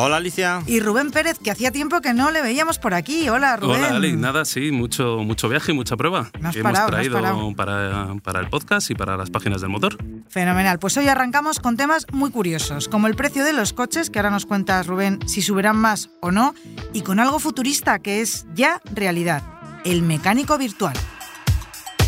[0.00, 0.62] Hola Alicia.
[0.68, 3.28] Y Rubén Pérez, que hacía tiempo que no le veíamos por aquí.
[3.28, 3.82] Hola Rubén.
[3.82, 8.14] Hola Ali, nada, sí, mucho, mucho viaje y mucha prueba que parado, hemos traído para,
[8.22, 9.96] para el podcast y para las páginas del motor.
[10.28, 10.78] Fenomenal.
[10.78, 14.30] Pues hoy arrancamos con temas muy curiosos, como el precio de los coches, que ahora
[14.30, 16.54] nos cuentas Rubén si subirán más o no,
[16.92, 19.42] y con algo futurista que es ya realidad,
[19.84, 20.94] el mecánico virtual.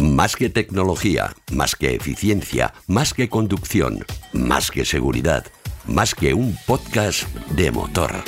[0.01, 5.45] Más que tecnología, más que eficiencia, más que conducción, más que seguridad,
[5.91, 8.23] más que un podcast de motor.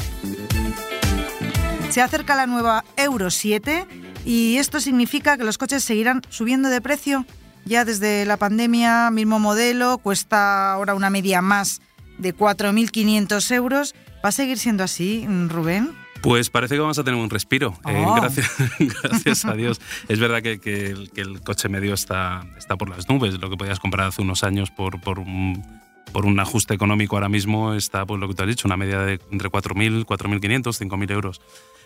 [1.90, 3.86] Se acerca la nueva Euro 7
[4.24, 7.26] y esto significa que los coches seguirán subiendo de precio.
[7.64, 11.80] Ya desde la pandemia, mismo modelo, cuesta ahora una media más
[12.18, 13.94] de 4.500 euros.
[14.24, 15.90] ¿Va a seguir siendo así, Rubén?
[16.22, 18.14] Pues parece que vamos a tener un respiro, eh, Oh.
[18.14, 19.80] gracias, gracias a Dios.
[20.08, 23.50] Es verdad que, que el, que el coche medio está, está por las nubes, lo
[23.50, 25.81] que podías comprar hace unos años por, por, un,
[26.12, 29.00] por un ajuste económico ahora mismo está, pues lo que tú has dicho, una media
[29.00, 31.40] de entre 4.000, 4.500, 5.000 euros.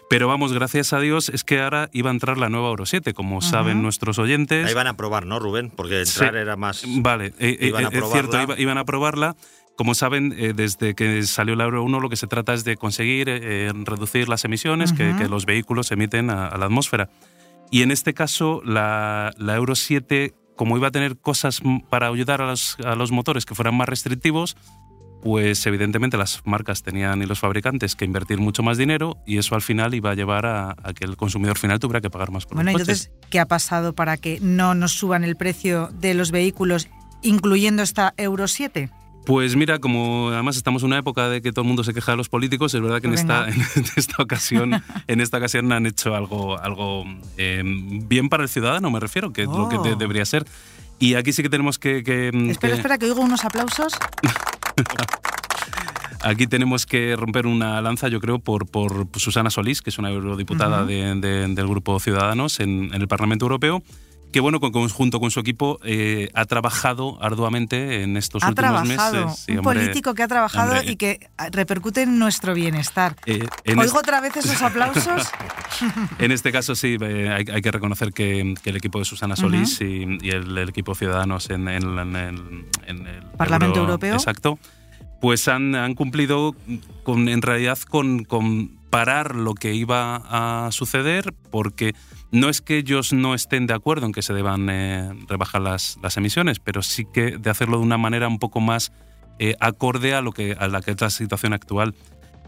[0.08, 3.12] Pero vamos, gracias a Dios, es que ahora iba a entrar la nueva Euro 7,
[3.12, 4.64] como saben nuestros oyentes.
[4.66, 5.70] Ahí van a probar, ¿no, Rubén?
[5.74, 6.38] Porque entrar Sí.
[6.38, 6.84] era más.
[6.98, 9.34] Vale, eh, eh, Iban a eh, es cierto, iba- iban a probarla.
[9.76, 12.76] Como saben, eh, desde que salió la Euro 1 lo que se trata es de
[12.76, 13.26] conseguir
[13.84, 17.10] reducir las emisiones que, los vehículos emiten a, a la atmósfera.
[17.72, 22.40] Y en este caso, la, la Euro 7, como iba a tener cosas para ayudar
[22.42, 24.56] a los, a los motores que fueran más restrictivos,
[25.22, 29.54] pues evidentemente las marcas tenían y los fabricantes que invertir mucho más dinero y eso
[29.54, 32.46] al final iba a llevar a, a que el consumidor final tuviera que pagar más
[32.46, 33.06] por Bueno, los coches.
[33.06, 36.88] entonces, ¿qué ha pasado para que no nos suban el precio de los vehículos,
[37.22, 38.90] incluyendo esta Euro 7?
[39.26, 42.12] Pues mira, como además estamos en una época de que todo el mundo se queja
[42.12, 43.66] de los políticos, es verdad que en Pues esta, venga.
[43.74, 47.04] en esta ocasión, en esta ocasión han hecho algo, algo
[47.36, 49.96] eh, bien para el ciudadano, me refiero, que es lo que de- Oh.
[49.96, 50.46] debería ser.
[51.00, 53.92] Y aquí sí que tenemos que, que- Espera, que- espera, que oigo unos aplausos.
[56.22, 60.10] aquí tenemos que romper una lanza, yo creo, por, por Susana Solís, que es una
[60.10, 63.82] eurodiputada de- de- del grupo Ciudadanos en, en el Parlamento Europeo.
[64.32, 68.48] Que bueno, con, con- junto con su equipo eh, ha trabajado arduamente en estos ha
[68.48, 69.44] últimos trabajado, meses.
[69.46, 70.90] Sí, un hombre, político que ha trabajado hombre.
[70.92, 73.16] y que repercute en nuestro bienestar.
[73.24, 75.22] eh, en Oigo otra vez esos aplausos.
[76.18, 79.36] En este caso sí, eh, hay, hay que reconocer que, que el equipo de Susana
[79.36, 84.14] Solís y, y el, el equipo Ciudadanos en, en- en el, en el Parlamento Europeo.
[84.14, 84.58] Exacto.
[85.20, 86.54] Pues han, han cumplido
[87.04, 90.22] con, en realidad con, con parar lo que iba
[90.66, 91.94] a suceder, porque
[92.32, 95.98] no es que ellos no estén de acuerdo en que se deban eh, rebajar las,
[96.02, 98.92] las emisiones, pero sí que de hacerlo de una manera un poco más
[99.38, 101.94] eh, acorde a lo que a la que es la situación actual.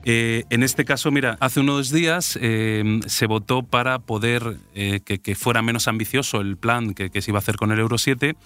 [0.04, 5.60] Eh, en este caso, mira, hace unos días se votó para poder que, que fuera
[5.60, 8.36] menos ambicioso el plan que, que se iba a hacer con el Euro 7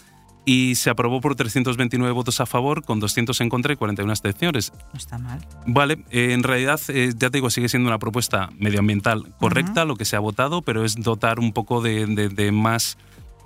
[0.44, 4.72] y se aprobó por 329 votos a favor, con 200 en contra y 41 abstenciones.
[4.92, 5.40] No está mal.
[5.66, 9.96] Vale, eh, en realidad, eh, ya te digo, sigue siendo una propuesta medioambiental correcta lo
[9.96, 12.98] que se ha votado, pero es dotar un poco de, de- de más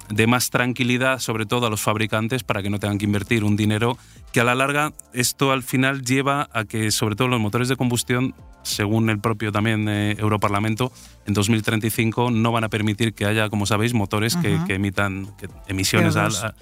[0.08, 3.56] de más tranquilidad, sobre todo a los fabricantes, para que no tengan que invertir un
[3.56, 3.98] dinero
[4.32, 7.74] que a la larga esto al final lleva a que, sobre todo los motores de
[7.74, 8.32] combustión,
[8.62, 10.92] según el propio también eh, Europarlamento,
[11.26, 14.66] en 2035 no van a permitir que haya, como sabéis, motores que, Ujú.
[14.66, 16.44] que emitan que- emisiones al- CO2.
[16.44, 16.54] a-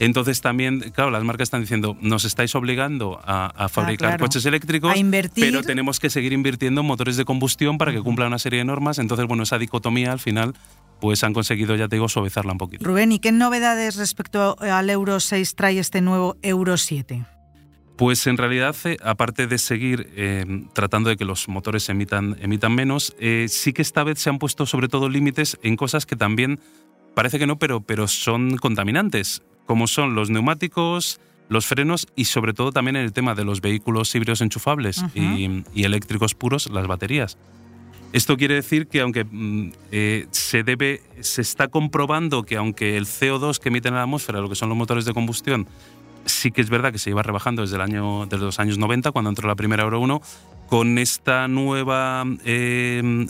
[0.00, 4.24] entonces también, claro, las marcas están diciendo, nos estáis obligando a, a fabricar Ah, claro.
[4.24, 4.92] coches eléctricos,
[5.34, 8.64] pero tenemos que seguir invirtiendo en motores de combustión para que cumplan una serie de
[8.64, 8.98] normas.
[8.98, 10.54] Entonces, bueno, esa dicotomía al final,
[11.00, 12.84] pues han conseguido, ya te digo, suavizarla un poquito.
[12.84, 17.24] Rubén, ¿y qué novedades respecto al Euro 6 trae este nuevo Euro 7?
[17.96, 22.74] Pues en realidad, eh, aparte de seguir eh, tratando de que los motores emitan, emitan
[22.74, 26.16] menos, eh, sí que esta vez se han puesto sobre todo límites en cosas que
[26.16, 26.60] también,
[27.14, 32.54] parece que no, pero, pero son contaminantes, como son los neumáticos, los frenos y sobre
[32.54, 36.88] todo también en el tema de los vehículos híbridos enchufables y, y eléctricos puros, las
[36.88, 37.38] baterías.
[38.12, 43.06] Esto quiere decir que aunque mm, eh, se debe, se está comprobando que aunque el
[43.06, 45.68] CO2 que emiten a la atmósfera, lo que son los motores de combustión,
[46.24, 49.12] sí que es verdad que se iba rebajando desde el año desde los años 90
[49.12, 50.20] cuando entró la primera Euro 1
[50.68, 53.28] con esta nueva eh,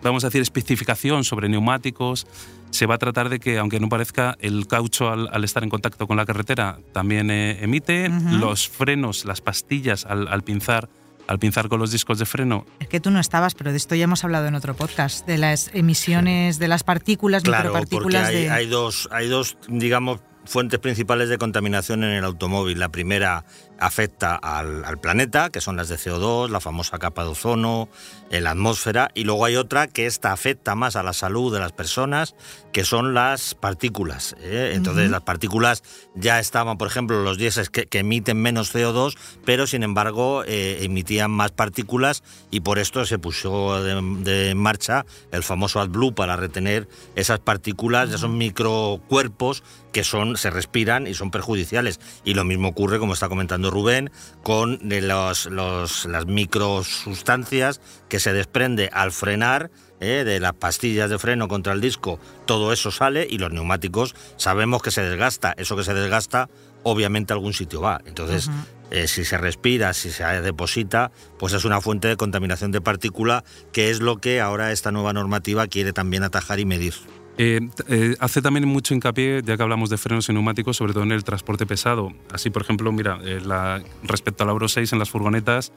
[0.00, 2.28] vamos a decir especificación sobre neumáticos
[2.72, 5.68] se va a tratar de que aunque no parezca el caucho al, al estar en
[5.70, 10.88] contacto con la carretera también eh, emite los frenos las pastillas al, al pinzar
[11.28, 12.66] al pinzar con los discos de freno.
[12.80, 15.38] Es que tú no estabas, pero de esto ya hemos hablado en otro podcast, de
[15.38, 18.50] las emisiones de las partículas, Claro, porque micropartículas hay, de...
[18.50, 22.78] hay dos, hay dos, digamos, fuentes principales de contaminación en el automóvil.
[22.80, 23.44] La primera
[23.82, 27.88] afecta al, al planeta, que son las de CO2, la famosa capa de ozono,
[28.30, 31.60] en la atmósfera, y luego hay otra que esta afecta más a la salud de
[31.60, 32.34] las personas,
[32.72, 34.34] que son las partículas.
[34.40, 34.72] ¿eh?
[34.74, 35.82] Entonces, las partículas
[36.14, 40.78] ya estaban, por ejemplo, los diésel que, que emiten menos CO2, pero sin embargo eh,
[40.82, 46.14] emitían más partículas y por esto se puso de, de en marcha el famoso AdBlue
[46.14, 49.62] para retener esas partículas, esos microcuerpos
[49.92, 52.00] que son se respiran y son perjudiciales.
[52.24, 54.10] Y lo mismo ocurre, como está comentando Rubén,
[54.44, 59.70] con de los, los- las microsustancias que se desprende al frenar.
[60.04, 60.24] ¿eh?
[60.24, 64.82] de las pastillas de freno contra el disco, todo eso sale y los neumáticos sabemos
[64.82, 65.54] que se desgasta.
[65.56, 66.48] Eso que se desgasta,
[66.82, 68.00] obviamente a algún sitio va.
[68.04, 68.50] Entonces,
[68.90, 73.44] eh, si se respira, si se deposita, pues es una fuente de contaminación de partícula,
[73.72, 76.94] que es lo que ahora esta nueva normativa quiere también atajar y medir.
[77.38, 81.02] Eh, eh, hace también mucho hincapié, ya que hablamos de frenos y neumáticos, sobre todo
[81.04, 82.12] en el transporte pesado.
[82.32, 85.72] Así, por ejemplo, mira, eh, la- respecto al Euro 6 en las furgonetas,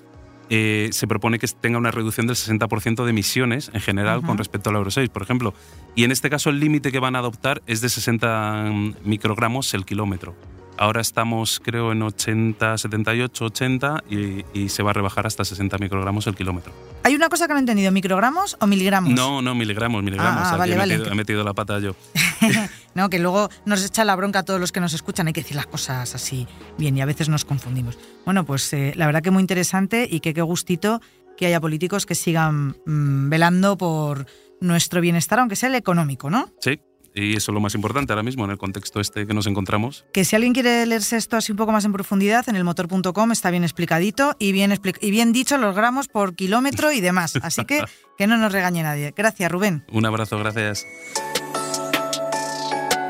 [0.49, 4.69] eh, se propone que tenga una reducción del 60% de emisiones en general con respecto
[4.69, 5.53] al Euro 6, por ejemplo.
[5.95, 8.71] Y en este caso el límite que van a adoptar es de 60
[9.03, 10.35] microgramos el kilómetro.
[10.77, 15.77] Ahora estamos, creo, en 80, 78, 80 y, y se va a rebajar hasta 60
[15.77, 16.73] microgramos el kilómetro.
[17.03, 19.11] Hay una cosa que no he entendido, ¿microgramos o miligramos?
[19.13, 20.41] No, no, miligramos, miligramos.
[20.45, 20.97] Ah, vale, he, vale.
[20.97, 21.95] metido, he metido la pata yo.
[22.95, 25.27] No, que luego nos echa la bronca a todos los que nos escuchan.
[25.27, 27.99] Hay que decir las cosas así bien y a veces nos confundimos.
[28.23, 31.01] Bueno, pues eh, la verdad que muy interesante y que qué gustito
[31.35, 34.25] que haya políticos que sigan mm, velando por
[34.61, 36.49] nuestro bienestar, aunque sea el económico, ¿no?
[36.61, 36.79] Sí,
[37.15, 40.05] y eso es lo más importante ahora mismo en el contexto este que nos encontramos.
[40.13, 43.49] Que si alguien quiere leerse esto así un poco más en profundidad, en elmotor.com está
[43.51, 47.33] bien explicadito y bien, expli- y bien dicho los gramos por kilómetro y demás.
[47.41, 47.83] Así que
[48.17, 49.13] que no nos regañe nadie.
[49.15, 49.85] Gracias, Rubén.
[49.91, 50.85] Un abrazo, gracias.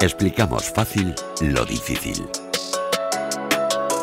[0.01, 2.25] Explicamos fácil lo difícil.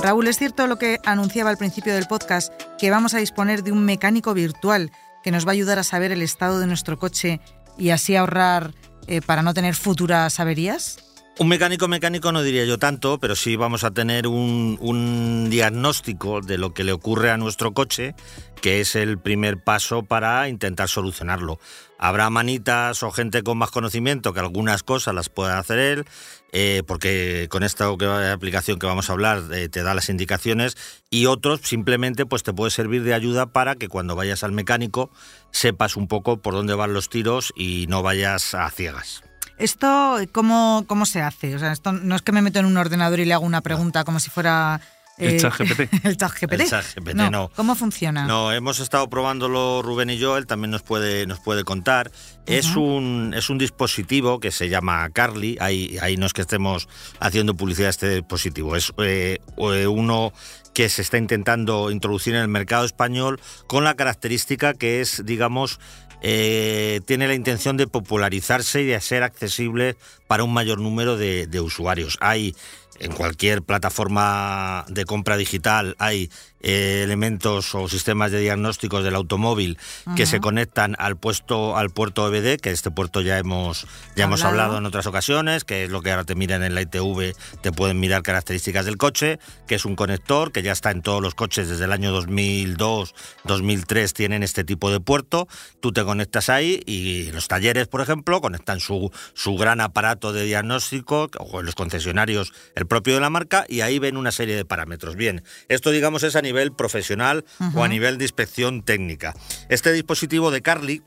[0.03, 3.71] Raúl, es cierto lo que anunciaba al principio del podcast, que vamos a disponer de
[3.71, 4.91] un mecánico virtual
[5.23, 7.41] que nos va a ayudar a saber el estado de nuestro coche
[7.79, 8.75] y así ahorrar
[9.07, 10.99] eh, para no tener futuras averías.
[11.39, 16.43] Un mecánico mecánico no diría yo tanto, pero sí vamos a tener un, un diagnóstico
[16.43, 18.15] de lo que le ocurre a nuestro coche,
[18.61, 21.59] que es el primer paso para intentar solucionarlo.
[21.99, 26.05] Habrá manitas o gente con más conocimiento que algunas cosas las pueda hacer él,
[26.53, 27.89] eh, porque con esta
[28.31, 30.77] aplicación que vamos a hablar eh, te da las indicaciones,
[31.09, 35.11] y otros simplemente pues te puede servir de ayuda para que cuando vayas al mecánico
[35.51, 39.23] sepas un poco por dónde van los tiros y no vayas a ciegas.
[39.63, 41.55] ¿Esto cómo, cómo se hace?
[41.55, 43.61] O sea, esto no es que me meto en un ordenador y le hago una
[43.61, 44.81] pregunta como si fuera...
[45.19, 46.05] El ChatGPT.
[46.05, 46.53] el ChatGPT.
[46.53, 47.49] El ChatGPT, no.
[47.55, 48.27] ¿Cómo funciona?
[48.27, 52.11] No, hemos estado probándolo Rubén y yo, él también nos puede, nos puede contar.
[52.47, 56.89] Es, un, es un dispositivo que se llama Carly, ahí, ahí no es que estemos
[57.21, 60.33] haciendo publicidad de este dispositivo, es eh, eh, uno
[60.75, 63.39] que se está intentando introducir en el mercado español
[63.69, 65.79] con la característica que es, digamos,
[66.25, 69.97] eh, tiene la intención de popularizarse y de ser accesible
[70.33, 72.17] para un mayor número de, de usuarios.
[72.23, 72.55] Hay
[73.01, 76.31] en cualquier plataforma de compra digital hay
[76.65, 79.79] eh, elementos o sistemas de diagnósticos del automóvil
[80.15, 84.45] que se conectan al puesto al puerto EBD, que este puerto ya hemos ya hemos
[84.45, 84.63] Hablado.
[84.63, 87.73] hablado en otras ocasiones, que es lo que ahora te miran en la ITV, te
[87.73, 91.35] pueden mirar características del coche, que es un conector que ya está en todos los
[91.35, 95.49] coches desde el año 2002, 2003 tienen este tipo de puerto,
[95.81, 100.45] tú te conectas ahí y los talleres, por ejemplo, conectan su, su gran aparato de
[100.45, 104.55] diagnóstico, o en los concesionarios el propio de la marca, y ahí ven una serie
[104.55, 105.17] de parámetros.
[105.17, 109.35] Bien, esto digamos es a nivel profesional o a nivel de inspección técnica.
[109.69, 111.03] Este dispositivo de Carly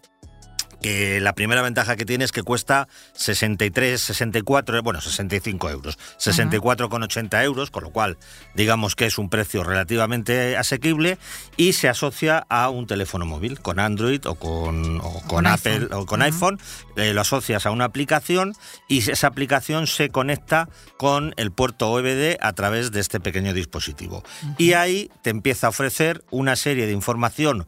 [0.86, 7.44] que la primera ventaja que tiene es que cuesta 63, 64, bueno, 65 euros, 64,80
[7.44, 8.20] euros, con lo cual
[8.54, 11.18] digamos que es un precio relativamente asequible
[11.58, 15.90] y se asocia a un teléfono móvil con Android o con, o con, Apple iPhone.
[15.94, 16.60] o con iPhone,
[16.98, 18.54] eh, lo asocias a una aplicación
[18.88, 24.24] y esa aplicación se conecta con el puerto OBD a través de este pequeño dispositivo.
[24.60, 27.66] Y ahí te empieza a ofrecer una serie de información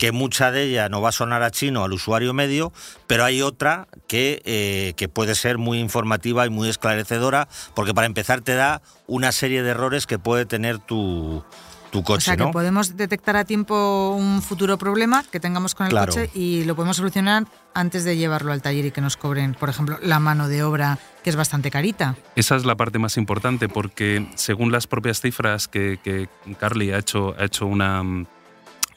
[0.00, 2.72] que mucha de ella no va a sonar a chino al usuario medio,
[3.06, 8.06] pero hay otra que, eh, que puede ser muy informativa y muy esclarecedora, porque para
[8.06, 11.44] empezar te da una serie de errores que puede tener tu,
[11.92, 12.50] tu o coche, sea, que ¿no?
[12.50, 16.14] podemos detectar a tiempo un futuro problema que tengamos con el Claro.
[16.14, 19.68] coche y lo podemos solucionar antes de llevarlo al taller y que nos cobren, por
[19.68, 22.16] ejemplo, la mano de obra, que es bastante carita.
[22.36, 26.96] Esa es la parte más importante porque según las propias cifras que, que Carly ha
[26.96, 28.02] hecho, ha hecho una,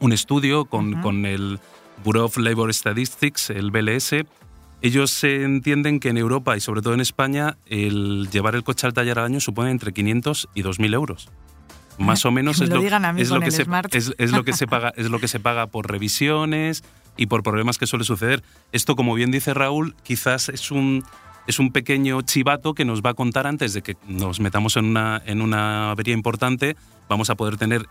[0.03, 1.59] un estudio con, con el
[2.03, 4.15] Bureau of Labor Statistics, el BLS.
[4.81, 8.85] Ellos se entienden que en Europa y sobre todo en España el llevar el coche
[8.85, 11.29] al taller al año supone entre 500 y 2.000 euros.
[11.97, 15.89] Más o menos es lo, es que se paga es lo que se paga por
[15.89, 16.83] revisiones
[17.15, 18.43] y por problemas que suele suceder.
[18.73, 21.05] Esto, como bien dice Raúl, quizás es un
[21.47, 24.85] es un pequeño chivato que nos va a contar antes de que nos metamos en
[24.85, 26.75] una, en una avería importante.
[27.09, 27.85] Vamos a poder tener,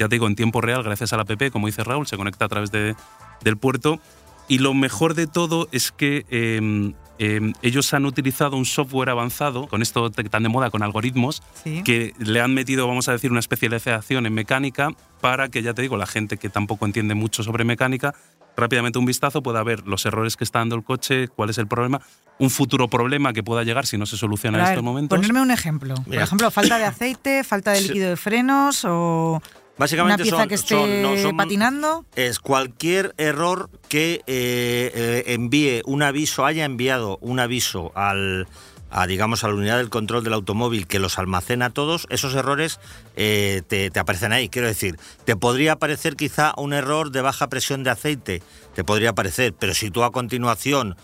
[0.00, 2.46] ya te digo, en tiempo real, gracias a la app, como dice Raúl, se conecta
[2.46, 2.96] a través de,
[3.42, 4.00] del puerto.
[4.48, 9.68] Y lo mejor de todo es que em, em, ellos han utilizado un software avanzado,
[9.68, 11.42] con esto tan de moda, con algoritmos,
[11.84, 14.88] que le han metido, vamos a decir, una especialización en mecánica
[15.20, 18.14] para que, ya te digo, la gente que tampoco entiende mucho sobre mecánica
[18.56, 21.66] rápidamente un vistazo pueda ver los errores que está dando el coche, cuál es el
[21.66, 22.00] problema,
[22.38, 25.18] un futuro problema que pueda llegar si no se soluciona en estos momentos.
[25.18, 25.94] Ponerme un ejemplo.
[25.94, 29.42] Por ejemplo, falta de aceite, falta de líquido de frenos o
[29.80, 32.04] Básicamente una pieza que esté patinando.
[32.14, 38.46] Es cualquier error que eh, eh, envíe un aviso, haya enviado un aviso al,
[38.90, 42.78] a, digamos, a la unidad del control del automóvil que los almacena todos, esos errores
[43.16, 44.50] eh, te, te, aparecen ahí.
[44.50, 48.42] Quiero decir, te podría aparecer quizá un error de baja presión de aceite,
[48.74, 50.94] te podría aparecer, pero si tú a continuación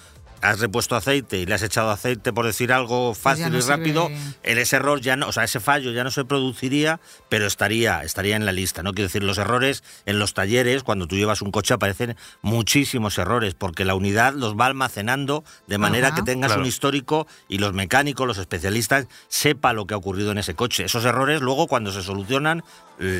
[0.40, 4.10] has repuesto aceite y le has echado aceite por decir algo pues fácil y rápido,
[4.42, 8.02] el, ese error ya no, o sea, ese fallo ya no se produciría, pero estaría,
[8.02, 8.92] estaría en la lista, ¿no?
[8.92, 13.54] Quiero decir, los errores en los talleres, cuando tú llevas un coche aparecen muchísimos errores,
[13.54, 18.26] porque la unidad los va almacenando de manera que tengas un histórico y los mecánicos,
[18.26, 20.84] los especialistas, sepa lo que ha ocurrido en ese coche.
[20.84, 22.62] Esos errores luego cuando se solucionan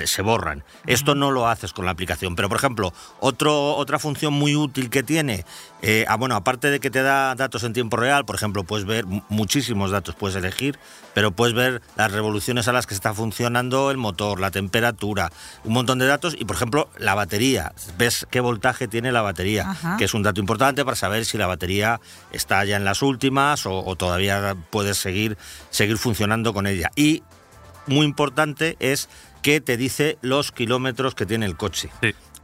[0.05, 0.65] se borran.
[0.87, 2.35] Esto no lo haces con la aplicación.
[2.37, 5.45] Pero, por ejemplo, otro, otra función muy útil que tiene,
[5.83, 8.85] eh, ah, bueno, aparte de que te da datos en tiempo real, por ejemplo, puedes
[8.87, 10.79] ver muchísimos datos, puedes elegir,
[11.15, 15.31] pero puedes ver las revoluciones a las que está funcionando el motor, la temperatura,
[15.65, 17.73] un montón de datos y, por ejemplo, la batería.
[17.97, 21.47] Ves qué voltaje tiene la batería, que es un dato importante para saber si la
[21.47, 22.01] batería
[22.33, 25.39] está ya en las últimas o, o todavía puedes seguir,
[25.71, 26.91] seguir funcionando con ella.
[26.97, 27.23] Y
[27.87, 29.09] muy importante es
[29.43, 31.91] que te dice los kilómetros que tiene el coche.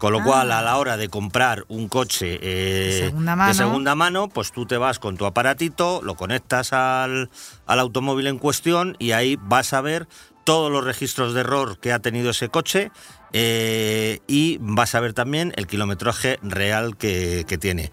[0.03, 0.59] Con lo cual, ah.
[0.59, 4.99] a la hora de comprar un coche eh, de, segunda mano, pues tú te vas
[4.99, 7.31] con tu aparatito, lo conectas al,
[7.69, 10.09] automóvil en cuestión y ahí vas a ver
[10.43, 12.91] todos los registros de error que ha tenido ese coche
[13.33, 17.93] eh, y vas a ver también el kilometraje real que, que tiene.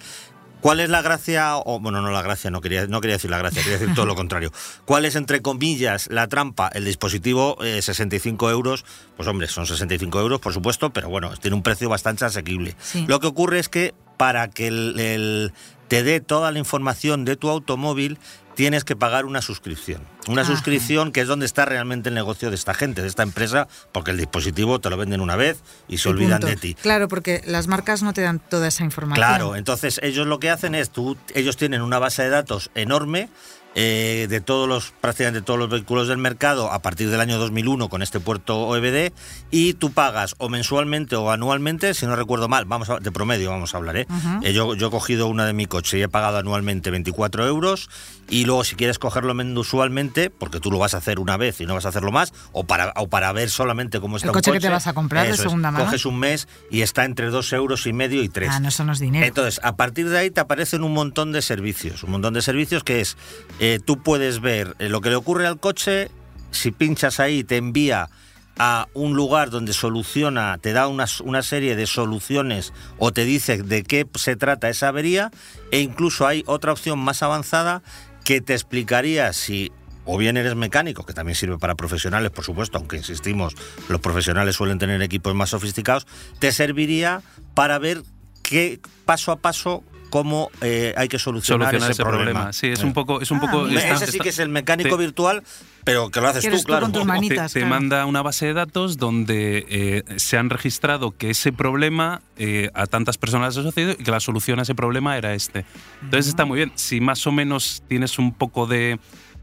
[0.62, 1.56] ¿Cuál es la gracia?
[1.58, 4.06] O, bueno, no la gracia, no quería, no quería decir la gracia, quería decir todo
[4.06, 4.52] lo contrario.
[4.86, 6.70] ¿Cuál es, entre comillas, la trampa?
[6.74, 8.86] El dispositivo, 65 eh, euros.
[9.16, 12.76] Pues hombre, son 65 euros, por supuesto, pero bueno, tiene un precio bastante asequible.
[13.08, 15.54] Lo que ocurre es que para que el,
[15.90, 18.20] te dé toda la información de tu automóvil,
[18.56, 20.02] tienes que pagar una suscripción.
[20.28, 23.68] Una suscripción que es donde está realmente el negocio de esta gente, de esta empresa,
[23.92, 26.76] porque el dispositivo te lo venden una vez y se olvidan de ti.
[26.76, 29.26] Claro, porque las marcas no te dan toda esa información.
[29.26, 33.30] Claro, entonces ellos lo que hacen es, tú, ellos tienen una base de datos enorme
[33.76, 37.88] eh, de todos los prácticamente todos los vehículos del mercado a partir del año 2001
[37.88, 39.12] con este puerto OEBD
[39.52, 43.52] y tú pagas o mensualmente o anualmente, si no recuerdo mal, vamos a, de promedio
[43.52, 44.08] vamos a hablar, ¿eh?
[44.42, 47.90] eh yo, yo he cogido una de mi coche y he pagado anualmente 24 euros
[48.30, 51.66] y luego si quieres cogerlo mensualmente, porque tú lo vas a hacer una vez y
[51.66, 54.52] no vas a hacerlo más, o para, o para ver solamente cómo está el coche,
[54.52, 55.86] que te vas a comprar de segunda mano.
[55.86, 58.50] Coges un mes y está entre dos euros y medio y tres.
[58.52, 59.26] Ah, no son los dinero.
[59.26, 62.84] Entonces, a partir de ahí te aparecen un montón de servicios, un montón de servicios
[62.84, 63.18] que es
[63.60, 66.10] eh, tú puedes ver eh, lo que le ocurre al coche,
[66.52, 68.10] si pinchas ahí te envía
[68.58, 73.64] a un lugar donde soluciona, te da una, una, serie de soluciones o te dice
[73.64, 75.32] de qué se trata esa avería
[75.72, 77.82] e incluso hay otra opción más avanzada
[78.26, 79.72] que te explicaría si
[80.12, 83.56] o bien eres mecánico, que también sirve para profesionales, por supuesto, aunque insistimos,
[83.90, 86.08] los profesionales suelen tener equipos más sofisticados,
[86.40, 87.22] te serviría
[87.54, 88.02] para ver
[88.42, 92.54] qué paso a paso cómo eh, hay que solucionar, ese, problema.
[92.54, 93.22] Sí, es un poco...
[93.22, 95.44] Es un ah, poco ese sí que es el mecánico virtual,
[95.84, 96.90] pero que lo haces tú, claro.
[96.92, 102.70] te, manda una base de datos donde eh, se han registrado que ese problema eh,
[102.74, 105.66] a tantas personas ha sucedido y que la solución a ese problema era este.
[106.02, 106.72] Entonces está muy bien.
[106.76, 109.00] Si más o menos tienes un poco de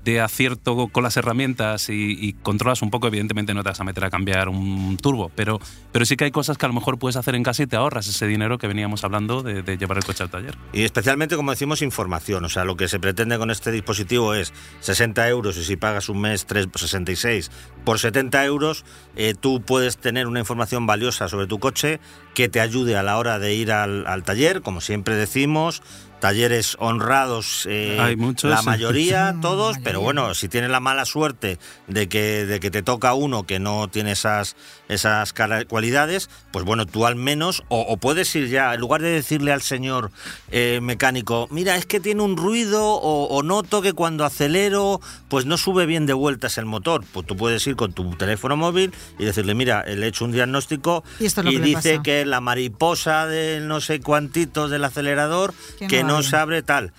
[0.06, 4.04] de acierto con las herramientas y, controlas un poco, evidentemente no te vas a meter
[4.04, 5.58] a cambiar un turbo, pero,
[5.90, 7.74] pero sí que hay cosas que a lo mejor puedes hacer en casa y te
[7.74, 10.56] ahorras ese dinero que veníamos hablando de, llevar el coche al taller.
[10.72, 12.44] Y especialmente, como decimos, información.
[12.44, 16.08] O sea, lo que se pretende con este dispositivo es 60 euros y si pagas
[16.08, 17.50] un mes 3, 66
[17.84, 18.84] por 70 euros,
[19.16, 21.98] eh, tú puedes tener una información valiosa sobre tu coche
[22.34, 25.82] que te ayude a la hora de ir al, taller, como siempre decimos,
[26.20, 31.04] talleres honrados, eh, Hay muchos, la mayoría, Sí, todos, pero bueno, si tienes la mala
[31.04, 34.56] suerte de que, de que te toca uno que no tiene esas,
[34.88, 35.34] esas
[35.68, 39.52] cualidades, pues bueno, tú al menos, o, o puedes ir ya, en lugar de decirle
[39.52, 40.10] al señor
[40.50, 45.44] eh, mecánico, mira, es que tiene un ruido, o, o noto que cuando acelero, pues
[45.46, 48.92] no sube bien de vueltas el motor, pues tú puedes ir con tu teléfono móvil
[49.18, 52.00] y decirle, mira, le he hecho un diagnóstico Y esto es lo que le dice
[52.02, 56.62] que la mariposa del no sé cuantitos del acelerador, Que que no no, se abre
[56.62, 56.92] tal.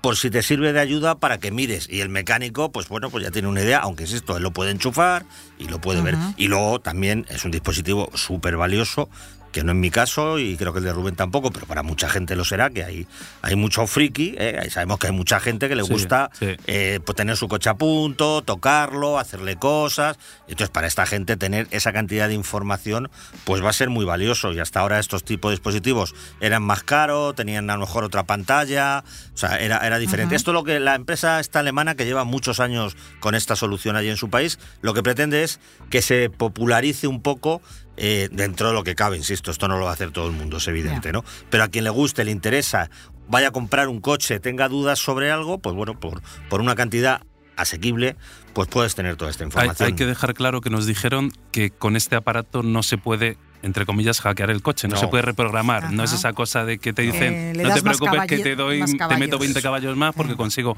[0.00, 1.88] Por si te sirve de ayuda para que mires.
[1.90, 4.52] Y el mecánico, pues bueno, pues ya tiene una idea, aunque es esto, él lo
[4.52, 5.24] puede enchufar
[5.58, 6.16] y lo puede ver.
[6.36, 9.08] Y luego también es un dispositivo súper valioso,
[9.52, 12.08] que no es mi caso y creo que el de Rubén tampoco, pero para mucha
[12.08, 13.06] gente lo será, que hay,
[13.42, 14.68] hay mucho friki, ¿eh?
[14.70, 16.56] Sabemos que hay mucha gente que le Sí, gusta sí.
[16.66, 20.18] eh, pues tener su coche a punto, tocarlo, hacerle cosas.
[20.48, 23.10] Entonces, para esta gente tener esa cantidad de información,
[23.44, 24.52] pues va a ser muy valioso.
[24.52, 28.24] Y hasta ahora estos tipos de dispositivos eran más caros, tenían a lo mejor otra
[28.24, 29.02] pantalla,
[29.34, 30.34] o sea, era, era diferente.
[30.36, 33.96] Esto es lo que la empresa esta alemana, que lleva muchos años con esta solución
[33.96, 37.62] allí en su país, lo que pretende es que se popularice un poco
[38.00, 40.32] eh, dentro de lo que cabe, insisto, esto no lo va a hacer todo el
[40.32, 41.12] mundo, es evidente.
[41.12, 41.24] ¿no?
[41.50, 42.90] Pero a quien le guste, le interesa,
[43.28, 47.20] vaya a comprar un coche, tenga dudas sobre algo, pues bueno, por, por una cantidad
[47.56, 48.14] asequible,
[48.54, 49.86] pues puedes tener toda esta información.
[49.88, 53.84] hay que dejar claro que nos dijeron que con este aparato no se puede entre
[53.86, 55.00] comillas, hackear el coche, no, No.
[55.00, 57.82] se puede reprogramar, no es esa cosa de que te dicen, Eh, le no te
[57.82, 59.40] preocupes que te doy, te meto caballos".
[59.40, 60.36] 20 caballos más porque Eh.
[60.36, 60.76] consigo.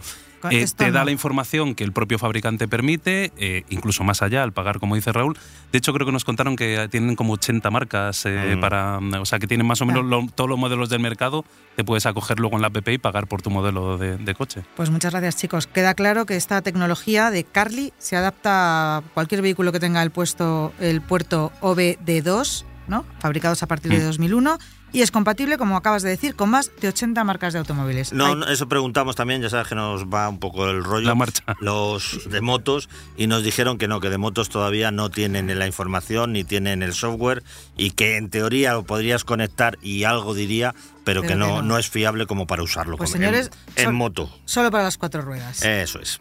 [0.51, 4.53] Eh, te da la información que el propio fabricante permite, eh, incluso más allá, al
[4.53, 5.37] pagar, como dice Raúl.
[5.73, 8.61] De hecho, creo que nos contaron que tienen como 80 marcas eh, Mm.
[8.61, 8.99] para.
[9.21, 11.45] O sea, que tienen más o menos lo- todos los modelos del mercado.
[11.77, 14.63] Te puedes acoger luego en la app y pagar por tu modelo de, de coche.
[14.77, 15.67] Pues muchas gracias, chicos.
[15.67, 20.11] Queda claro que esta tecnología de Carly se adapta a cualquier vehículo que tenga el,
[20.11, 23.05] puesto, el puerto OBD2, ¿no?
[23.21, 24.07] fabricados a partir de Mm.
[24.07, 24.59] 2001,
[24.93, 28.13] y es compatible, como acabas de decir, con más de 80 marcas de automóviles.
[28.13, 31.07] No, eso preguntamos también, ya sabes que nos va un poco el rollo.
[31.07, 31.43] La marcha.
[31.61, 35.67] Los de motos y nos dijeron que no, que de motos todavía no tienen la
[35.67, 37.43] información ni tienen el software
[37.77, 41.63] y que en teoría lo podrías conectar y algo diría, pero, Pero que, que no,
[41.63, 41.79] no.
[41.79, 44.31] es fiable como para usarlo Pues, como- en- señores, en, moto.
[44.45, 45.63] Solo para las cuatro ruedas.
[45.63, 46.19] Eso es.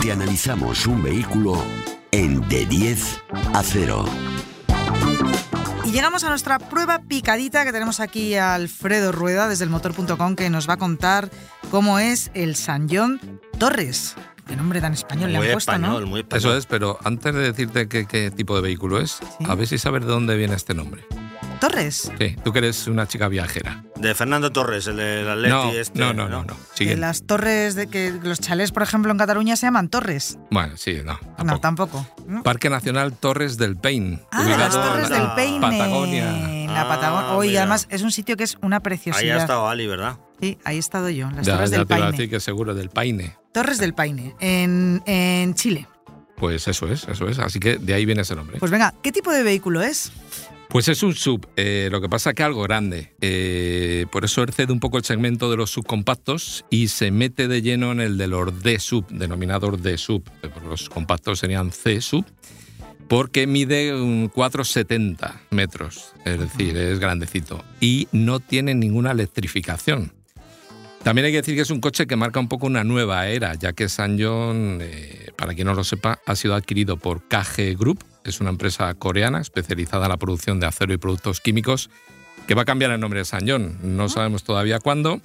[0.00, 1.62] Te analizamos un vehículo
[2.10, 3.22] en de 10
[3.54, 4.04] a 0.
[5.84, 10.36] Y llegamos a nuestra prueba picadita que tenemos aquí a Alfredo Rueda desde el motor.com
[10.36, 11.30] que nos va a contar
[11.70, 13.20] cómo es el San John
[13.58, 14.14] Torres.
[14.46, 16.06] Qué nombre tan español le han puesto, español, ¿no?
[16.08, 16.38] muy español.
[16.50, 19.44] Eso es, pero antes de decirte qué, qué tipo de vehículo es, Sí.
[19.48, 21.04] a ver si sabes de dónde viene este nombre.
[21.60, 22.10] Torres.
[22.18, 23.84] Sí, tú que eres una chica viajera.
[23.96, 25.98] De Fernando Torres, el del Atleti No, este.
[26.00, 26.56] no, no, no, no.
[26.96, 30.38] Las torres de que los chalés, por ejemplo, en Cataluña se llaman torres.
[30.50, 31.12] Bueno, sí, no.
[31.44, 31.60] No, tampoco.
[31.60, 32.06] tampoco.
[32.26, 32.42] ¿no?
[32.42, 34.20] Parque Nacional Torres del Paine.
[34.32, 35.60] Ah, las Torres del Peine.
[35.60, 36.64] Patagonia.
[36.64, 37.32] En la Ah, Patagonia.
[37.34, 37.60] Hoy mira.
[37.62, 39.36] además es un sitio que es una Ahí preciosidad.
[39.38, 40.16] ha estado Ali, ¿verdad?
[40.40, 42.16] Sí, ahí he estado yo, las Ya, Torres ya del te iba a Paine.
[42.16, 43.36] decir que seguro del Paine.
[43.52, 45.86] Torres del Paine, en, en Chile.
[46.36, 47.38] Pues eso es, eso es.
[47.38, 48.58] Así que de ahí viene ese nombre.
[48.58, 50.10] Pues venga, ¿qué tipo de vehículo es?
[50.70, 53.12] Pues es un sub, eh, lo que pasa que algo grande.
[53.20, 57.60] Eh, por eso excede un poco el segmento de los subcompactos y se mete de
[57.60, 60.22] lleno en el de los D-sub, denominado D-sub.
[60.44, 62.24] Eh, Los compactos serían C-sub,
[63.08, 67.64] porque mide un 4,70 metros, es decir, es grandecito.
[67.80, 70.12] Y no tiene ninguna electrificación.
[71.02, 73.54] También hay que decir que es un coche que marca un poco una nueva era,
[73.54, 77.76] ya que San John, eh, para quien no lo sepa, ha sido adquirido por KG
[77.76, 81.90] Group, es una empresa coreana especializada en la producción de acero y productos químicos,
[82.46, 83.78] que va a cambiar el nombre de San John.
[83.82, 85.20] No sabemos todavía cuándo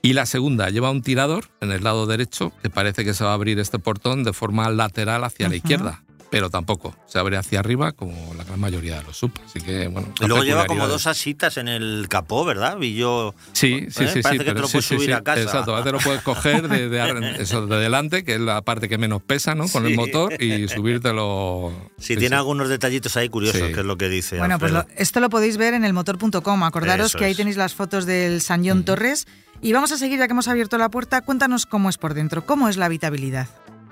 [0.00, 3.32] Y la segunda, lleva un tirador en el lado derecho que parece que se va
[3.32, 7.60] a abrir este portón de forma lateral hacia la izquierda, pero tampoco, se abre hacia
[7.60, 9.32] arriba como la gran mayoría de los sub.
[9.46, 10.08] Así que, bueno.
[10.20, 12.80] Y luego lleva como dos asitas en el capó, ¿verdad?
[12.80, 13.34] Y yo.
[13.52, 14.08] Sí, sí, ¿eh?
[14.12, 14.38] sí, Parece sí.
[14.38, 15.42] que pero te lo sí, puedes sí, subir sí, a casa.
[15.42, 18.60] Exacto, ahora te lo puedes coger de, de ar- eso, de delante, que es la
[18.62, 19.68] parte que menos pesa, ¿no?
[19.68, 19.96] Con el Sí.
[19.96, 20.68] motor y
[21.12, 21.72] subírtelo.
[21.98, 22.38] Sí, sí, tiene sí.
[22.38, 23.72] algunos detallitos ahí curiosos, Sí.
[23.74, 24.38] que es lo que dice.
[24.38, 26.62] Bueno, pues lo- esto lo podéis ver en el motor.com.
[26.62, 27.36] Acordaros Eso que ahí es.
[27.36, 29.26] tenéis las fotos del San John Torres.
[29.60, 31.22] Y vamos a seguir, ya que hemos abierto la puerta.
[31.22, 33.48] Cuéntanos cómo es por dentro, cómo es la habitabilidad.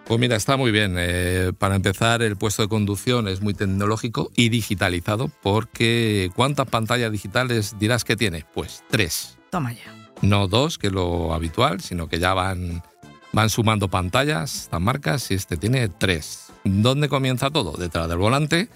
[0.07, 0.95] Pues mira, está muy bien.
[0.97, 7.11] Eh, para empezar, el puesto de conducción es muy tecnológico y digitalizado, porque ¿cuántas pantallas
[7.11, 8.45] digitales dirás que tiene?
[8.55, 9.37] Pues tres.
[9.51, 9.92] Toma ya.
[10.23, 12.85] No dos, que es lo habitual, sino que ya van,
[13.33, 16.53] van sumando pantallas, estas marcas, y este tiene tres.
[16.62, 17.77] ¿Dónde comienza todo?
[17.77, 18.69] Detrás del volante,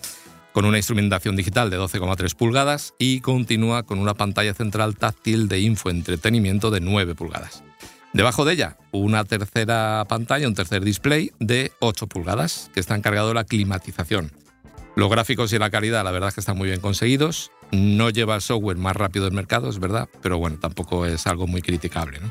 [0.53, 5.61] con una instrumentación digital de 12,3 pulgadas y continúa con una pantalla central táctil de
[5.61, 7.63] infoentretenimiento de 9 pulgadas.
[8.13, 13.29] Debajo de ella, una tercera pantalla, un tercer display de 8 pulgadas, que está encargado
[13.29, 14.33] de la climatización.
[14.97, 17.53] Los gráficos y la calidad, la verdad es que están muy bien conseguidos.
[17.71, 21.47] No lleva el software más rápido del mercado, es verdad, pero bueno, tampoco es algo
[21.47, 22.19] muy criticable.
[22.19, 22.31] ¿no?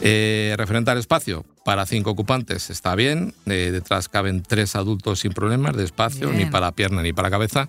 [0.00, 3.34] Eh, referente al espacio, para cinco ocupantes está bien.
[3.46, 6.44] eh, detrás caben tres adultos sin problemas de espacio, Bien.
[6.46, 7.68] ni para pierna ni para cabeza.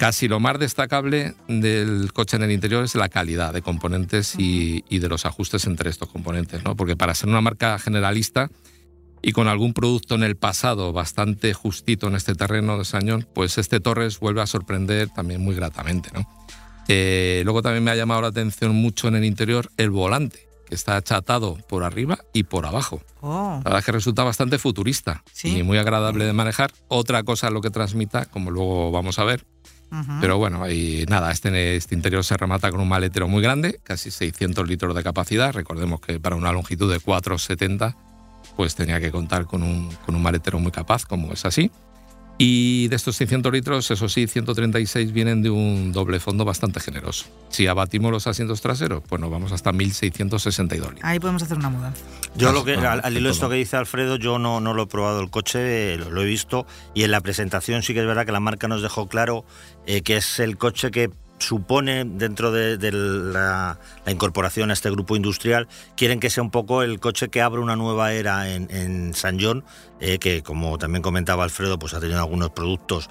[0.00, 4.82] Casi lo más destacable del coche en el interior es la calidad de componentes y,
[4.88, 6.74] y de los ajustes entre estos componentes, ¿no?
[6.74, 8.48] Porque para ser una marca generalista
[9.20, 13.58] y con algún producto en el pasado bastante justito en este terreno de Sañón, pues
[13.58, 16.26] este Torres vuelve a sorprender también muy gratamente, ¿no?
[16.88, 20.76] Eh, luego también me ha llamado la atención mucho en el interior el volante, que
[20.76, 23.02] está achatado por arriba y por abajo.
[23.20, 25.58] Oh, La verdad es que resulta bastante futurista Sí.
[25.58, 26.72] y muy agradable de manejar.
[26.88, 29.44] Otra cosa es lo que transmita, como luego vamos a ver.
[30.20, 34.10] Pero bueno, y nada, este, este interior se remata con un maletero muy grande, casi
[34.10, 35.52] 600 litros de capacidad.
[35.52, 37.96] Recordemos que para una longitud de 4,70
[38.56, 41.70] pues tenía que contar con un, con un maletero muy capaz, como es así.
[42.42, 47.26] Y de estos 600 litros, eso sí, 136 vienen de un doble fondo bastante generoso.
[47.50, 51.04] Si abatimos los asientos traseros, pues nos vamos hasta 1662 litros.
[51.04, 52.00] Ahí podemos hacer una mudanza.
[52.36, 53.50] Yo lo que, al, al hilo de esto todo.
[53.50, 56.66] que dice Alfredo, yo no, no lo he probado el coche, lo, lo he visto
[56.94, 59.44] y en la presentación sí que es verdad que la marca nos dejó claro
[59.86, 65.68] eh, que es el coche que supone dentro de, la, incorporación a este grupo industrial,
[65.96, 69.64] quieren que sea un poco el coche que abre una nueva era en, San John,
[70.00, 73.08] eh, que como también comentaba Alfredo, pues ha tenido algunos productos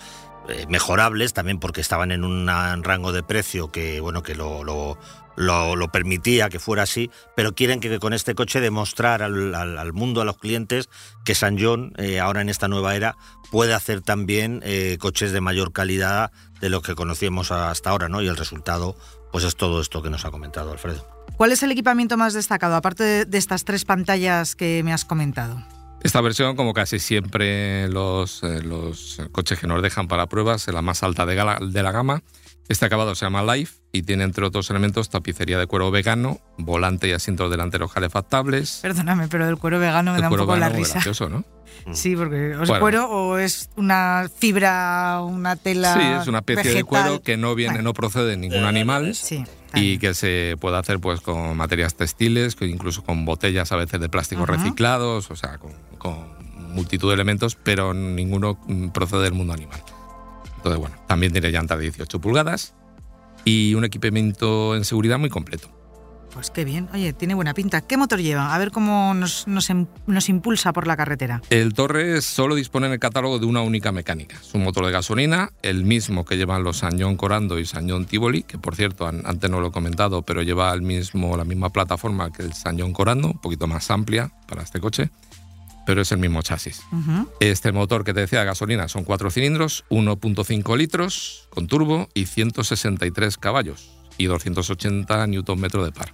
[0.48, 2.48] eh, mejorables, también porque estaban en un
[2.84, 4.98] rango de precio que, bueno, que lo,
[5.40, 9.78] lo- lo permitía que fuera así, pero quieren que, con este coche demostrar al, al-
[9.80, 10.90] al mundo, a los clientes,
[11.26, 13.16] que San John, eh, ahora en esta nueva era,
[13.50, 18.22] puede hacer también eh, coches de mayor calidad de lo que conocíamos hasta ahora, ¿no?
[18.22, 18.96] Y el resultado,
[19.32, 21.08] pues es todo esto que nos ha comentado Alfredo.
[21.38, 25.06] ¿Cuál es el equipamiento más destacado, aparte de, de estas tres pantallas que me has
[25.06, 25.64] comentado?
[26.04, 30.74] Esta versión, como casi siempre los, eh, los coches que nos dejan para pruebas, es
[30.74, 32.24] la más alta de, gala- de la gama.
[32.70, 37.08] Este acabado se llama Life y tiene entre otros elementos tapicería de cuero vegano, volante
[37.10, 38.80] y asientos delanteros calefactables.
[38.84, 40.94] Perdóname, pero del cuero vegano me da un poco la vegano, risa.
[40.94, 41.44] gracioso, ¿no?
[41.94, 42.80] Sí, porque o es Bueno.
[42.82, 45.94] cuero o es una fibra, una tela.
[45.96, 47.90] Sí, es una especie de cuero que no viene, Bueno.
[47.90, 49.44] no procede de ningún animal Sí.
[49.74, 54.00] y que se puede hacer pues con materias textiles, que incluso con botellas a veces
[54.00, 54.54] de plástico Ajá.
[54.54, 56.16] reciclados, o sea, con, con
[56.76, 59.82] multitud de elementos, pero ninguno mm, procede del mundo animal.
[60.60, 62.74] Entonces, bueno, también tiene llanta de 18 pulgadas
[63.46, 65.70] y un equipamiento en seguridad muy completo.
[66.34, 66.88] Pues qué bien.
[66.94, 67.82] Oye, tiene buena pinta.
[67.82, 68.54] ¿Qué motor lleva?
[68.54, 71.42] A ver cómo nos, nos, em- nos impulsa por la carretera.
[71.50, 74.36] El Torres solo dispone en el catálogo de una única mecánica.
[74.40, 78.44] Es un motor de gasolina, el mismo que llevan los Sañón Corando y Sañón Tivoli,
[78.44, 81.70] que por cierto, an- antes no lo he comentado, pero lleva el mismo, la misma
[81.72, 85.10] plataforma que el Sañón Corando, un poquito más amplia para este coche,
[85.90, 86.84] pero es el mismo chasis.
[87.40, 92.28] Este motor que te decía de gasolina son cuatro cilindros, 1.5 litros con turbo y
[92.28, 96.12] 163 caballos y 280 Nm de par.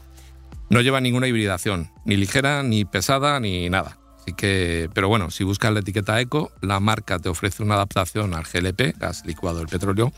[0.69, 3.97] No lleva ninguna hibridación, ni ligera, ni pesada, ni nada.
[4.21, 8.33] Así que, pero bueno, si buscas la etiqueta Eco, la marca te ofrece una adaptación
[8.33, 10.13] al GLP, gas licuado del petróleo,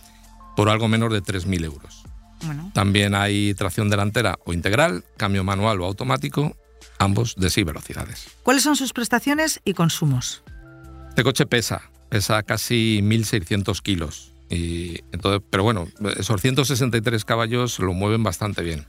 [0.56, 2.04] por algo menos de 3.000 euros.
[2.44, 6.56] Bueno, También hay tracción delantera o integral, cambio manual o automático,
[7.00, 8.28] ambos de 6 velocidades.
[8.44, 10.44] ¿cuáles son sus prestaciones y consumos?
[11.10, 14.34] Este coche pesa, pesa casi 1.600 kilos.
[14.50, 18.86] Y entonces, pero bueno, esos 163 caballos lo mueven bastante bien.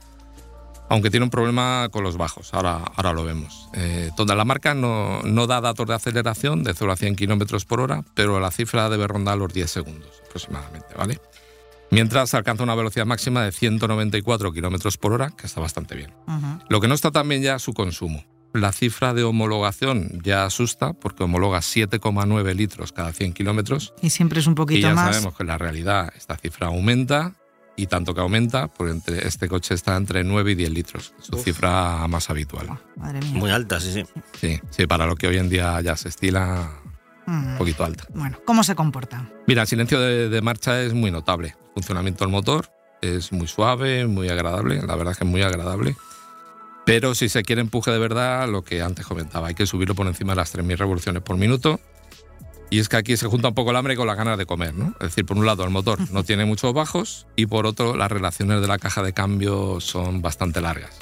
[0.89, 3.69] Aunque tiene un problema con los bajos, ahora, ahora lo vemos.
[3.73, 7.63] Eh, donde la marca no, no, da datos de aceleración de 0 a 100 km
[7.65, 11.19] por hora, pero la cifra debe rondar los 10 segundos aproximadamente, ¿vale?
[11.91, 16.13] Mientras alcanza una velocidad máxima de 194 km por hora, que está bastante bien.
[16.69, 18.23] Lo que no está tan bien ya es su consumo.
[18.53, 23.93] La cifra de homologación ya asusta porque homologa 7,9 litros cada 100 kilómetros.
[24.01, 25.15] Y siempre es un poquito y ya más.
[25.15, 27.33] sabemos que en la realidad esta cifra aumenta
[27.75, 31.37] y tanto que aumenta, pues entre, este coche está entre 9 y 10 litros, su
[31.37, 32.67] cifra más habitual.
[32.97, 33.33] Madre mía.
[33.39, 34.03] Muy alta, sí, sí.
[34.39, 36.71] Sí, sí, para lo que hoy en día ya se estila,
[37.25, 37.51] Mm.
[37.51, 38.05] un poquito alta.
[38.15, 39.29] Bueno, ¿cómo se comporta?
[39.45, 41.55] Mira, el silencio de, de marcha es muy notable.
[41.79, 42.69] Funcionamiento del motor
[43.01, 45.95] es muy suave, muy agradable, la verdad es que es muy agradable.
[46.85, 50.05] Pero si se quiere empuje de verdad, lo que antes comentaba, hay que subirlo por
[50.05, 51.79] encima de las 3.000 revoluciones por minuto.
[52.69, 54.73] Y es que aquí se junta un poco el hambre con las ganas de comer,
[54.73, 54.89] ¿no?
[54.99, 58.11] Es decir, por un lado el motor no tiene muchos bajos y por otro las
[58.11, 60.99] relaciones de la caja de cambio son bastante largas.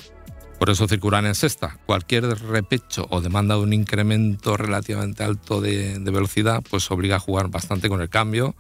[0.59, 1.79] Por eso circulan en sexta.
[1.87, 7.19] Cualquier repecho o demanda de un incremento relativamente alto de, de velocidad, pues obliga a
[7.19, 8.55] jugar bastante con el cambio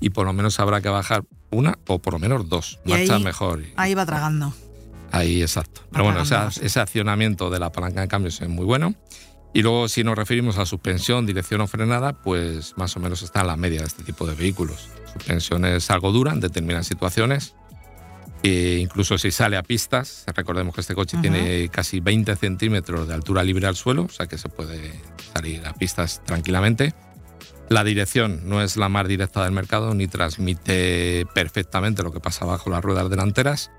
[0.00, 2.80] y por lo menos habrá que bajar una o por lo menos dos.
[2.84, 3.62] Y Marcha ahí- mejor.
[3.76, 4.52] Ahí va tragando.
[5.12, 5.82] Ahí, exacto.
[5.92, 8.94] Pero bueno, ese, accionamiento de la palanca de cambios es muy bueno.
[9.52, 13.42] Y luego, si nos referimos a suspensión, dirección o frenada, pues más o menos está
[13.42, 14.88] en la media de este tipo de vehículos.
[15.12, 17.54] Suspensión es algo dura en determinadas situaciones.
[18.42, 23.14] E incluso si sale a pistas, recordemos que este coche tiene casi 20 centímetros de
[23.14, 25.00] altura libre al suelo, o sea que se puede
[25.32, 26.92] salir a pistas tranquilamente.
[27.74, 32.44] La dirección no es la más directa del mercado ni transmite perfectamente lo que pasa
[32.44, 33.72] bajo las ruedas delanteras,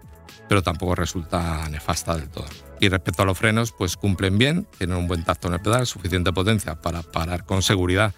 [0.49, 2.43] pero tampoco resulta nefasta del todo.
[2.81, 5.87] Y respecto a los frenos, pues cumplen bien, tienen un buen tacto en el pedal,
[5.87, 8.13] suficiente potencia para parar con seguridad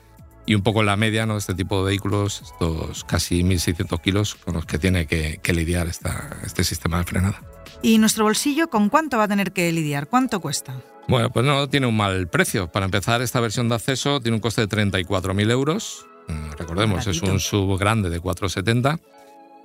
[0.48, 1.38] y un poco en la media ¿no?
[1.38, 6.63] este tipo de vehículos, estos casi 1.600 kilos con los que tiene que, lidiar este
[6.63, 7.40] sistema de frenada.
[7.84, 10.08] ¿Y nuestro bolsillo con cuánto va a tener que lidiar?
[10.08, 10.82] ¿Cuánto cuesta?
[11.08, 12.70] Bueno, pues no tiene un mal precio.
[12.72, 16.06] Para empezar, esta versión de acceso tiene un coste de 34.000 euros.
[16.28, 19.00] Mm, Recordemos, es un sub grande de 470.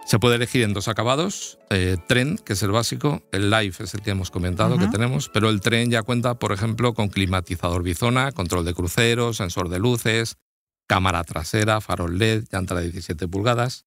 [0.06, 1.58] Se puede elegir en dos acabados.
[1.70, 3.22] eh, tren, que es el básico.
[3.32, 5.28] El Live es el que hemos comentado que tenemos.
[5.28, 9.78] Pero el tren ya cuenta, por ejemplo, con climatizador bizona, control de crucero, sensor de
[9.78, 10.36] luces,
[10.88, 13.84] cámara trasera, farol LED, llanta de 17 pulgadas.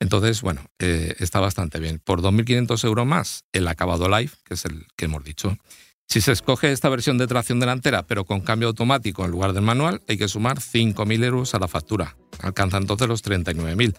[0.00, 2.00] Entonces, bueno, eh, está bastante bien.
[2.04, 5.56] Por 2.500 euros más, el acabado Live, que es el que hemos dicho.
[6.10, 9.62] Si se escoge esta versión de tracción delantera, pero con cambio automático en lugar del
[9.62, 12.16] manual, hay que sumar 5.000 euros a la factura.
[12.40, 13.94] Alcanza entonces los 39.000.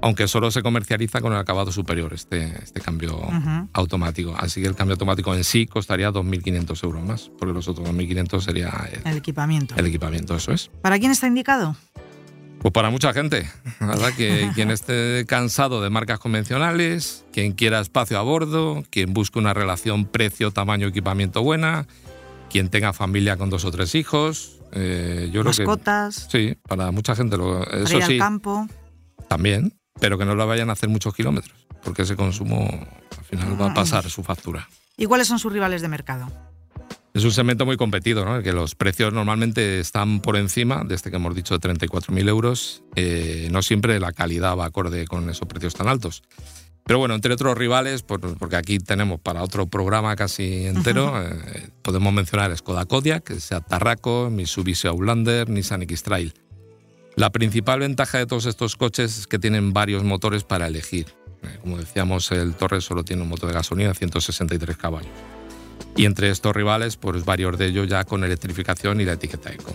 [0.00, 3.20] Aunque solo se comercializa con el acabado superior, este, este cambio
[3.72, 4.32] automático.
[4.38, 8.40] Así que el cambio automático en sí costaría 2.500 euros más, porque los otros 2.500
[8.40, 9.74] sería el, El equipamiento.
[9.76, 10.70] el equipamiento, eso es.
[10.80, 11.74] ¿Para quién está indicado?
[12.60, 17.80] Pues para mucha gente, la verdad que quien esté cansado de marcas convencionales, quien quiera
[17.80, 21.86] espacio a bordo, quien busque una relación precio-tamaño-equipamiento buena,
[22.50, 26.90] quien tenga familia con dos o tres hijos, eh, yo creo que Mascotas, sí, para
[26.90, 28.68] mucha gente lo, para eso ir sí, al campo.
[29.26, 32.68] también, pero que no lo vayan a hacer muchos kilómetros, porque ese consumo
[33.18, 34.68] al final va a pasar su factura.
[34.98, 36.30] ¿Y cuáles son sus rivales de mercado?
[37.12, 38.40] Es un segmento muy competido, ¿no?
[38.42, 42.84] que los precios normalmente están por encima de este que hemos dicho de 34.000 euros.
[42.94, 46.22] Eh, no siempre la calidad va acorde con esos precios tan altos.
[46.84, 51.68] Pero bueno, entre otros rivales, por- porque aquí tenemos para otro programa casi entero, eh,
[51.82, 56.32] podemos mencionar Skoda Kodiaq, Seat Tarraco, Mitsubishi Outlander, Nissan X-Trail.
[57.16, 61.06] La principal ventaja de todos estos coches es que tienen varios motores para elegir.
[61.42, 65.10] Eh, Como decíamos, el Torres solo tiene un motor de gasolina, 163 caballos.
[65.96, 69.72] Y entre estos rivales, pues varios de ellos ya con electrificación y la etiqueta eco.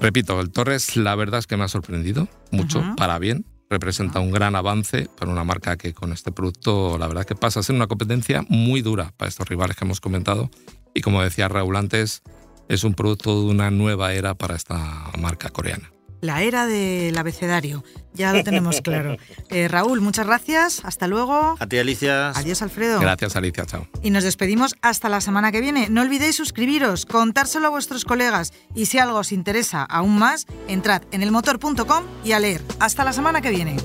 [0.00, 3.46] Repito, el Torres la verdad es que me ha sorprendido mucho, para bien.
[3.68, 7.34] Representa un gran avance para una marca que con este producto la verdad es que
[7.34, 10.50] pasa a ser una competencia muy dura para estos rivales que hemos comentado.
[10.94, 12.22] Y como decía Raúl antes,
[12.68, 15.90] es un producto de una nueva era para esta marca coreana.
[16.20, 17.84] La era del abecedario.
[18.14, 19.16] Ya lo tenemos claro.
[19.48, 20.84] Eh, Raúl, muchas gracias.
[20.84, 21.54] Hasta luego.
[21.58, 22.30] A ti, Alicia.
[22.30, 22.98] Adiós, Alfredo.
[22.98, 23.86] Gracias Alicia, chao.
[24.02, 25.88] Y nos despedimos hasta la semana que viene.
[25.88, 31.02] No olvidéis suscribiros, contárselo a vuestros colegas y si algo os interesa aún más, entrad
[31.12, 32.62] en elmotor.com y a leer.
[32.80, 33.76] Hasta la semana que viene.